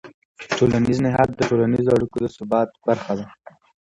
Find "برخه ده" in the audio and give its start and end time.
2.87-3.25